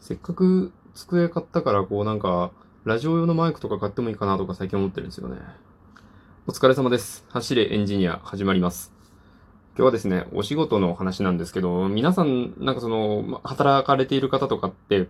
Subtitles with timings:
[0.00, 2.50] せっかく机買ったから、こうなんか、
[2.84, 5.36] ラジオ用のマイクとか買ってもいいかなとか最近思ってるんですよね。
[6.46, 7.24] お疲れ様です。
[7.28, 8.92] 走れエンジニア始まります。
[9.76, 15.08] 今日はですね、お仕事の話なんですけど、皆さん、なんかその、働かれている方とかって、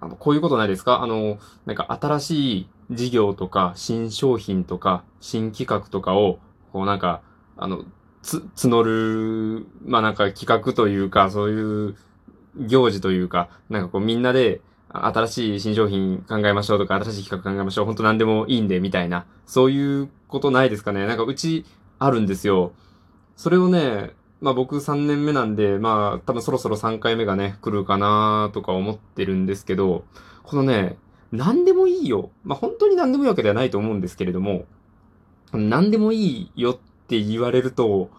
[0.00, 1.02] あの、こういうことないですか？
[1.02, 6.40] あの、なんか新しい事業とか、新商品とか、新企画とかを、
[6.72, 7.22] こうなんか、
[7.56, 7.84] あの、
[8.22, 11.96] つ、募る、まあなんか企画というか、そういう
[12.58, 14.60] 行事というか、なんかこうみんなで、
[14.90, 17.84] 新しい新商品考えましょうとか、新しい企画考えましょう。
[17.84, 19.26] 本当何でもいいんで、みたいな。
[19.46, 21.06] そういうことないですかね。
[21.06, 21.66] なんかうち
[21.98, 22.72] あるんですよ。
[23.36, 30.04] それをね、まあ僕3年目なんで、まあ多分そろそろ3回目がね、来るかなとか思ってるんですけど、
[30.42, 30.96] このね、
[31.32, 32.30] 何でもいいよ。
[32.44, 34.64] まあ本当に何でもいいわけではないと思うんですけれども、
[35.52, 38.10] 何でもいいよって言われると、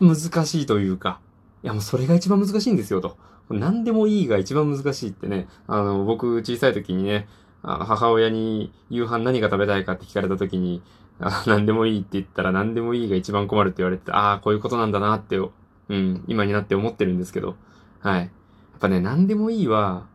[0.00, 1.20] 難しいというか、
[1.62, 3.16] いやもうそれが一番難しいんですよと。
[3.50, 7.28] 何でもいいが一番難しいってね、あの、僕小さい時にね、
[7.62, 10.82] 母親に夕飯何が食べたいかって聞かれた時に、
[11.18, 15.50] あ何でもいいって言ったら何でもいいが一番困るって言われて、ああ、こういうことなんだなって、う
[15.94, 17.56] ん、今になって思ってるんですけど、
[18.00, 18.20] はい。
[18.20, 18.30] やっ
[18.80, 20.06] ぱね、何でもいいは、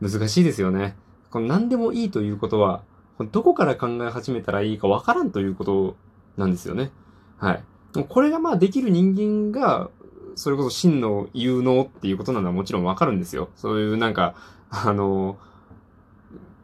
[0.00, 0.96] 難しいですよね。
[1.30, 2.82] この何でもいいということは、
[3.30, 5.96] どこから考え始めたらいいかわからんということ
[6.36, 6.90] なんですよね。
[7.38, 7.64] はい。
[8.08, 9.90] これがまあできる人間が、
[10.34, 13.48] それこそ真の有能っていうことなのはもちろんわかるんですよ。
[13.56, 14.34] そういうなんか、
[14.70, 15.38] あの、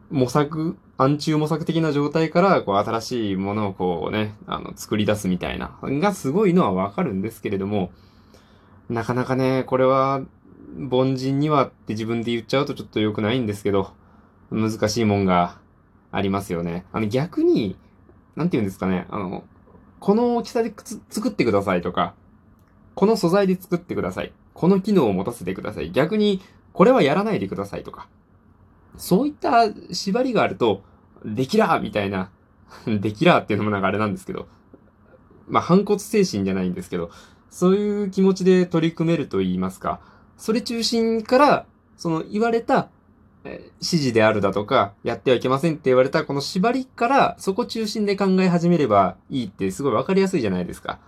[0.09, 7.91] 模索、暗中模索的な状態から、こう、新しいものをこうね、あの、作り出すみたいな、がすごいのはわかるんですけれども、
[8.89, 10.21] なかなかね、これは、
[10.91, 13.91] 凡人にはって自分で言っちゃうとちょっと良くないんですけど、
[14.51, 15.59] 難しいもんが
[16.11, 16.85] ありますよね。
[16.91, 17.75] あの、逆に、
[18.35, 19.43] なんて言うんですかね、あの、
[19.99, 20.73] この大きさで
[21.09, 22.13] 作ってくださいとか、
[22.99, 24.33] この素材で作ってください。
[24.53, 25.89] この機能を持たせてください。
[25.89, 26.41] 逆に、
[26.73, 28.09] これはやらないでくださいとか。
[28.97, 30.81] そういった縛りがあると、
[31.23, 32.29] できらーみたいな、
[32.85, 34.49] できらーっていうのもなんかあれなんですけど、
[35.47, 37.09] まあ、反骨精神じゃないんですけど、
[37.49, 40.01] そういう気持ちで取り組めると言いますか、
[40.35, 42.89] それ中心から、その言われた、
[43.45, 50.99] え指示であるだとか、やってはいけませんって言われたこの縛りから、そこ中心で考え始めればいいってすごいわかりやすいじゃないですか。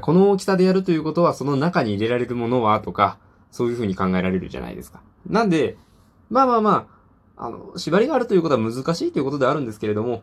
[0.00, 3.18] この大きさでやるということは、その中に入れられるものはとか、
[3.50, 5.02] そういうふうに考えられるじゃないですか。
[5.26, 5.76] なんで、
[6.30, 6.88] まあまあま
[7.36, 10.22] あ、あの、縛りがあるということは難しいということであるんですけれども、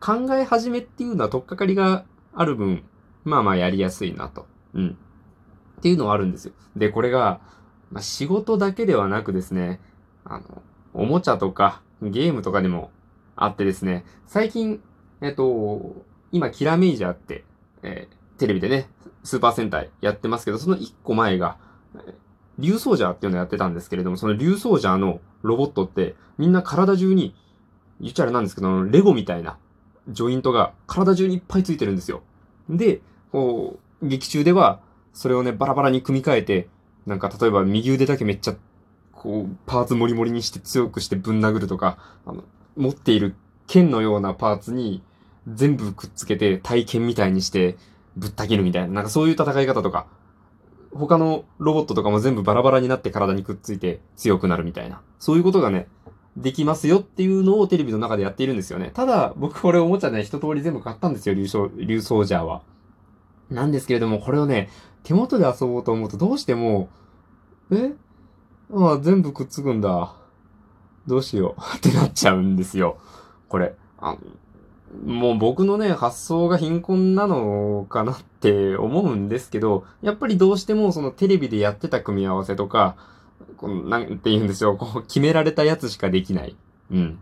[0.00, 2.04] 考え始めっていうのは取っかかりが
[2.34, 2.84] ある分、
[3.24, 4.46] まあまあやりやすいなと。
[4.74, 4.98] うん。
[5.78, 6.52] っていうのはあるんですよ。
[6.76, 7.40] で、これが、
[7.90, 9.80] まあ、仕事だけではなくですね、
[10.24, 12.90] あの、おもちゃとかゲームとかでも
[13.36, 14.82] あってですね、最近、
[15.20, 17.44] えっと、今、キラメイジャーって、
[17.82, 18.88] えーテレビでね、
[19.24, 21.56] スーパー戦隊やってますけど、その一個前が、
[22.58, 27.34] 竜ソージャーっていうのをやってたんですけれども、その竜ソージャーのロボットって、みんな体中に、
[28.00, 29.58] 言っちゃあれなんですけど、レゴみたいな
[30.08, 32.22] ジョイントが体中にいっぱいついてるんですよ。
[32.68, 33.00] で、
[33.32, 34.80] こう、劇中では、
[35.12, 36.68] それをね、バラバラに組み替えて、
[37.06, 38.56] なんか例えば右腕だけめっちゃ、
[39.12, 42.44] こう、パーツモリモリにして強くしてぶん殴るとか、あの、
[42.76, 43.34] 持っている
[43.66, 45.02] 剣のようなパーツに
[45.52, 47.76] 全部くっつけて体剣みたいにして、
[48.18, 50.06] ぶった切るみたいな、なんかそういう戦い方とか、
[50.92, 55.88] 他のロボットとかも全部バラバラになって体にくっついて強くなるみたいな、そういうことがね、
[56.36, 58.90] できますよっていうのをテレビの中でやっているんですよね。
[58.94, 62.62] ただ、僕これおもちゃね、一通り全部買ったんですよ、竜ソ竜ソージャーは。
[63.50, 64.68] なんですけれども、これをね、
[65.02, 66.88] 手元で遊ぼうと思うとどうしても、
[67.70, 67.92] え？
[68.72, 70.14] ああ、全部くっつくんだ。
[71.06, 71.76] どうしよう。
[71.76, 72.98] ってなっちゃうんですよ。
[73.48, 73.74] これ。
[73.98, 74.16] あ
[75.04, 82.96] もう僕のね、発想が貧困なのかなって思うんですけど、やっぱりどうしてもそのテレビでやってた組み合わせとか、
[83.56, 86.56] このなんて言うんですよ、こう決められたやつしかできない。
[86.90, 87.18] うん。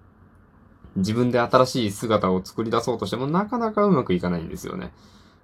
[0.97, 4.93] 自分で新しい姿を作り出そうとしてもなかなかうまくいかないんですよね。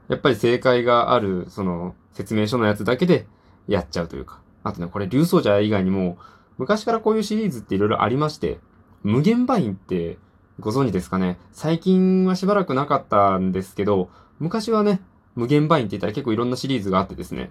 [0.09, 3.27] やっぱり正解がある、その説明書のやつだけで
[3.69, 4.41] やっちゃうというか。
[4.63, 6.19] あとね、これ、竜奏者以外にも、
[6.57, 8.61] 昔からこういうシリーズっていろいろありまして、
[9.03, 10.19] 無限バインって
[10.61, 11.39] ご存知ですかね？
[11.53, 15.01] 最近はしばらくなかったんですけど、昔はね、
[15.35, 17.51] 無限バインって言ったら結構いろんなシリーズがあってですね、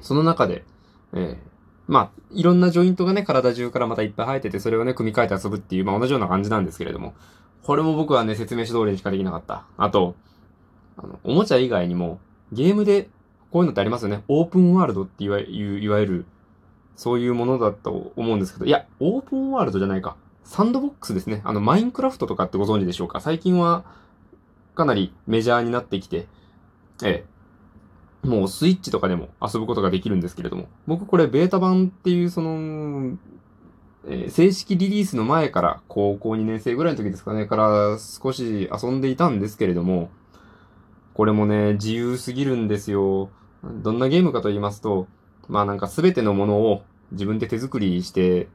[0.00, 0.64] その中で、
[1.12, 1.36] えー、
[1.86, 7.14] まあ、いろんなジョイントがね、体中からまたいっぱい生えてて、それをね、組み替えて遊ぶっていう、まあ同じような感じなんですけれども、
[7.62, 9.66] これも僕はね、説明書通りにしかできなかった。
[9.76, 10.14] あと、
[10.96, 12.18] あの、おもちゃ以外にも、
[12.52, 13.10] ゲームで、
[13.50, 14.22] こういうのってありますよね。
[14.28, 16.24] オープンワールドっていわいわゆる、
[16.96, 20.16] そういうものだと思うんですけど、いや、オープンワールドじゃないか。
[20.50, 21.42] サンドボックスですね。
[21.44, 23.20] あの、マインクラフトとかってご存知でしょうか？
[23.20, 23.84] 最近は、
[24.74, 26.26] かなりメジャーになってきて、
[27.04, 27.24] え
[28.24, 33.16] え、もうスイッチとかでも遊ぶことができるんですけれども、僕これベータ版っていうその、
[34.08, 40.10] えー、正式リリースの前から、高校2年生ぐらいの時ですかね、から少し遊んでいたんですけれども、
[41.14, 43.30] これもね、自由すぎるんですよ。
[43.62, 45.06] どんなゲームかと言いますと、
[45.46, 46.82] まあなんか全てのものを
[47.12, 48.48] 自分で手作りして、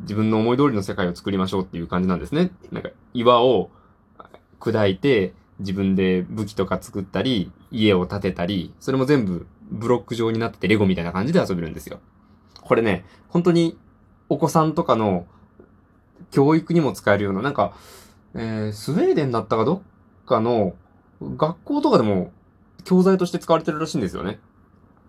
[0.00, 2.50] 自分の思い通りの世界を作りましょうっていう感じなんですね。
[2.72, 3.70] なんか岩を
[4.60, 12.00] 砕いて、自分で武器とか作ったり、家を建てたり、それも全部ブロック状になっててレゴみたいな感じで遊べるんですよ。
[12.60, 13.78] これね、本当に
[14.28, 15.26] お子さんとかの
[16.30, 17.74] 教育にも使えるような、なんか、
[18.34, 20.74] えー、スウェーデンだったかどっかの
[21.20, 22.32] 学校とかでも
[22.84, 24.40] 教材として使われてるらしいんですよね。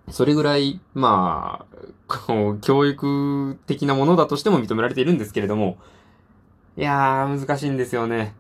[0.10, 1.76] それぐらい、まあ、
[2.08, 5.78] こう、教育的なものだとしても認められているんですけれども、
[6.78, 8.36] いやー、難しいんですよね。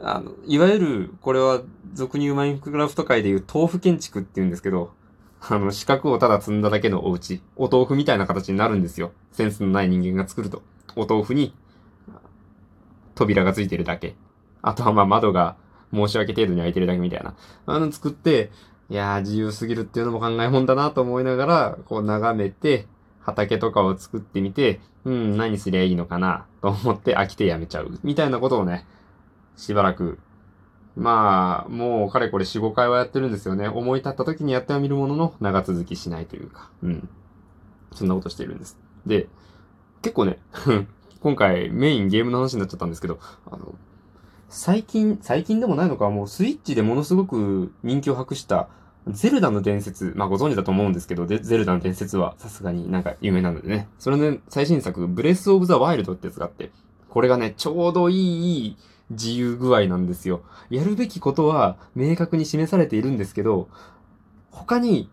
[0.00, 1.62] あの、いわゆる、これは、
[1.94, 4.92] 俗に言うマインクラフト界でいう豆腐建築って言うんですけど、
[5.40, 9.12] あの、四角をただ積んだだけのお家、お豆腐みたいな形になるんですよ。
[9.32, 10.62] センスのない人間が作ると。
[10.96, 11.54] お豆腐に、
[13.14, 14.14] 扉がついてるだけ。
[14.62, 15.56] あとはまあ窓が
[15.92, 17.34] 申し訳程度に開いてるだけみたいな。
[17.66, 18.50] あの作って、
[18.90, 22.86] いやー自由すぎるっていうのも考えもんだなと思いながら、こう眺めて、
[23.20, 27.98] 畑とかを作ってみて、うん、何すりゃいいのかなと思って飽きてやめちゃう。
[28.02, 28.86] みたいなことをね、
[29.56, 30.18] しばらく、
[30.96, 33.68] まあ、もうかれこれ4、5回はやってるんですよね。
[33.68, 37.08] 思い立った時にやってはみるものの、長続きしないというか、うん。
[37.92, 38.78] そんなことしてるんです。
[39.06, 39.28] で、
[40.02, 40.38] 結構ね、
[41.20, 43.18] 今回メインゲームの話になっちゃったんですけど、
[43.50, 43.74] あの、
[44.48, 48.68] 最近、最近でもないのか、もうスイッチでものすごく人気を博した、
[49.06, 53.88] ゼルダの伝説、まあご存知だと思うんですけど、ゼルダの伝説はさすがになんか有名なのでね。
[53.98, 56.70] それの、最新作、ブレスオブザワイルドってやつがあって、
[57.08, 58.76] これがね、ちょうどいい
[59.10, 60.42] 自由具合なんですよ。
[60.70, 63.68] やるべきことは明確に示されているんですけど、
[64.50, 65.10] 他に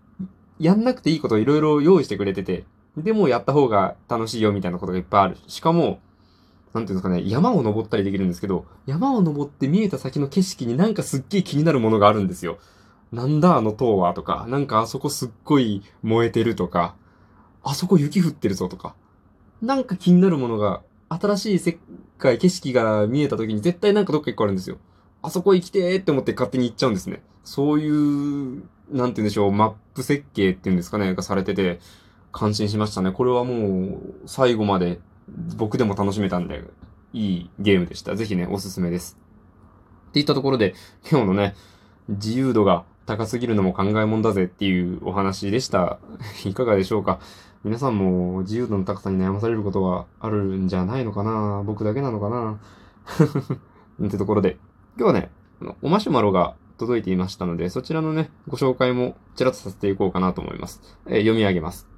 [0.59, 2.65] やんなくていいことをいろいろ用意してくれてて、
[2.97, 5.37] でもやった方が楽しいよみたいなことがいっぱいある。
[5.47, 5.99] しかも、
[6.75, 12.57] なんていうんですかね、山を登ったりできるんですけど、山を登って見えた先の景色になんかすっげえ気になるものがあるんですよ。
[13.13, 16.95] なんだあの塔はとか、なんかあそこすっごい燃えてるとか、
[17.63, 18.93] あそこ雪降ってるぞとか、
[19.61, 21.79] なんか気になるものが、新しい世
[22.17, 24.77] 界、景色が見えた時に絶対なんかどっか一個あるんですよ。
[25.21, 27.23] あそこ行きてーって思って勝手に行っちゃうんですね。
[27.45, 31.79] そういう、なんて言うんでしょう、マップ設計っていうんですかね、がされてて、
[32.33, 33.13] 感心しましたね。
[33.13, 34.99] これはもう、最後まで
[35.57, 36.63] 僕でも楽しめたんで、
[37.13, 38.15] いいゲームでした。
[38.15, 39.17] ぜひね、おすすめです。
[40.09, 40.75] っていったところで、
[41.09, 41.55] 今日のね、
[42.09, 45.99] 自由度が高すぎるのも考えもんだぜっていうお話でした。
[46.45, 47.19] いかがでしょうか？
[47.63, 51.63] 皆さんも自由度の高さに悩まされることはあるんじゃないのかな？
[51.65, 52.59] 僕だけなのかな？
[54.05, 54.57] ってところで、
[54.97, 55.31] 今日はね、
[55.81, 60.81] おマシュマロが届いていましたので、そちらのね、ご紹介もちらっとさせていこうかなと思います。
[61.07, 61.94] えー、読み上げます。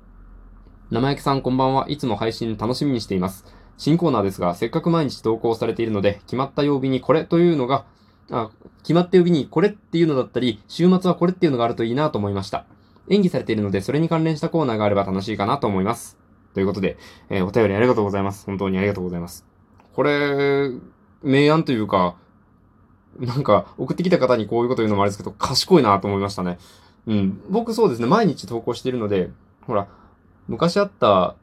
[0.89, 1.85] 生焼さんこんばんは。
[1.89, 3.43] いつも配信楽しみにしています。
[3.77, 7.83] 新コーナーですが、せっかく毎日投稿されているので、決まった曜日にこれというのが、
[8.31, 8.51] あ、
[8.83, 12.65] 決まった曜日にこれっていうのだったり、週末はこれっていうのがあるといいなと思いました。
[13.09, 16.17] 演技されているので、それに関連したコーナーがあれば楽しいかなと思います。
[16.53, 16.97] ということで、
[17.29, 18.45] えー、お便りありがとうございます。
[18.45, 19.45] 本当にありがとうございます。
[19.93, 20.71] これ、
[21.21, 22.15] 明暗というか、
[23.19, 26.59] なんか、送ってきた方にこういうこと言うのもあれですけど、賢いなと思いましたね。
[27.07, 27.41] うん。
[27.49, 29.31] 僕そうですね、毎日投稿しているので、
[29.65, 29.89] ほら、
[30.47, 31.35] 昔あった、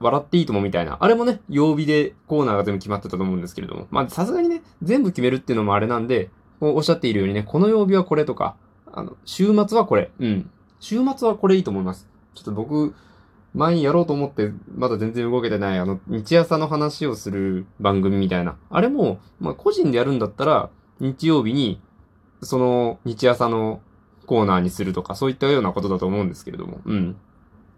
[0.00, 0.98] 笑っていいともみたいな。
[1.00, 3.86] あれもね、曜日でコーナーが全部決まってたと思うんですけれども。
[3.90, 6.30] まあ、さすがにね、全部決めるっていうのもあれなんで、
[6.60, 8.56] おっしゃっているようにね、この曜日はこれとか、
[8.92, 10.10] あの、週末はこれ。
[10.18, 10.50] うん。
[10.80, 12.08] 週末はこれいいと思います。
[12.34, 12.94] ちょっと僕、
[13.54, 18.56] 前にやろうと思って、まだ全然動けてない、あの、日朝の話をする番組みたいな。
[18.68, 21.80] あれも、まあ、個人でやるんだったら、日曜日に、
[22.42, 23.80] その、日朝の
[24.26, 26.80] コーナーにするとか、そういったようなことだと思うんですけれども。
[26.84, 27.16] うん。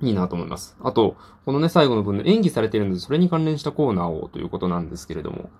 [0.02, 0.76] いいなと思います。
[0.80, 5.50] あと、このね、最後の分で演技されてるので、それに関連したコーナーをということなんですけれども。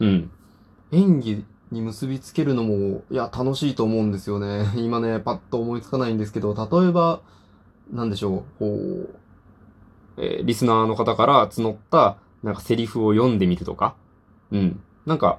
[0.00, 0.30] うん。
[0.90, 4.66] 演技に結びつけるのも、いや、楽しいと思うんですよね。
[4.76, 7.20] 今ね、パッと思いつかないんですけど、例えば、
[7.92, 9.10] なんでしょう、こう、
[10.16, 13.94] えー、リスナーの方から募った、なんかセリフを読んでみるとか。
[14.50, 14.80] うん。
[15.06, 15.38] なんか、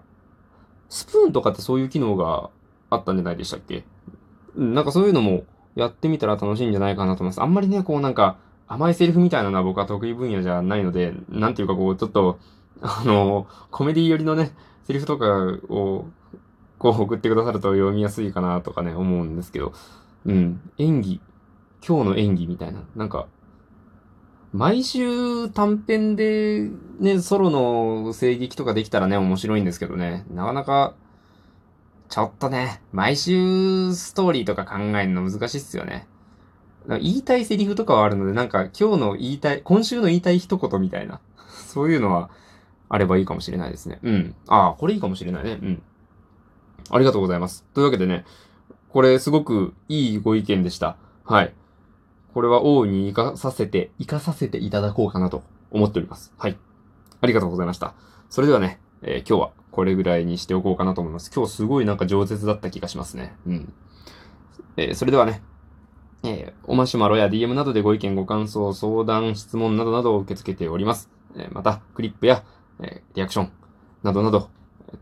[0.89, 2.49] スプーンとかってそういう機能が
[2.89, 3.85] あったんじゃないでしたっけ？
[4.55, 5.43] うん、なんかそういうのも
[5.75, 7.41] やってみたら楽しいんじゃないかなと思います。
[7.41, 12.39] あんまりね、こうなんか、甘いセリフみたいなのは僕は得意分野じゃないので、なんていうかこう、ちょっと、
[12.81, 14.51] あの、コメディ寄りのね、
[14.85, 15.25] セリフとか
[15.69, 16.05] を、
[16.77, 19.73] こう送ってくださると読みやすいかなとかね、思うんですけど、
[20.25, 21.21] うん、演技、
[21.87, 23.27] 今日の演技みたいな、なんか、
[24.51, 26.69] 毎週短編で
[26.99, 30.95] ね、ソロの声劇とかできたらね、面白いんですけどね、なかなか、
[32.09, 36.07] ちょっとね、毎週ストーリーとか考えるの難しいっすよね。
[36.87, 41.19] 言いたいセリフとかはあるので、なんか今日の言いたい、今週の言いたい一言みたいな。
[41.47, 42.29] そういうのは
[42.89, 43.99] あればいいかもしれないですね。
[44.03, 44.35] うん。
[44.47, 45.59] ああ、これいいかもしれないね。
[45.61, 45.81] うん。
[46.89, 47.63] ありがとうございます。
[47.73, 48.25] というわけでね、
[48.89, 50.97] これすごくいいご意見でした。
[51.23, 51.53] はい。
[52.33, 56.33] これは大いに活かさせて、活かさせていただこうかなと思っております。
[56.37, 56.57] はい。
[57.21, 57.93] ありがとうございました。
[58.29, 61.31] それではね、えー、今日はこれぐらいにしておこうかなと思います。
[61.33, 63.35] 今日すごいなんか饒舌だった気がしますね。
[63.45, 63.73] うん。
[64.77, 65.41] えー、それではね、
[66.25, 71.09] えー、おましまろや DM などでご意見、ご感想、相談、質問などなどを受け付けております。
[71.37, 72.43] えまた、クリップや、
[72.81, 73.51] えリアクション
[74.03, 74.49] などなど、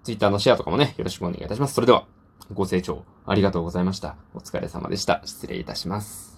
[0.03, 1.73] Twitter のシェアとかもね、よろしくお願いいたします。
[1.73, 2.05] それでは、
[2.53, 4.15] ご清聴ありがとうございました。
[4.33, 5.21] お疲れ様でした。
[5.25, 6.32] 失礼いたします。